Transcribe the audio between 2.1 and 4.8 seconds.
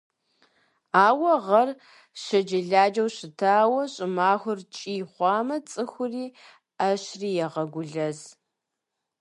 шэджэладжэу щытауэ, щӀымахуэр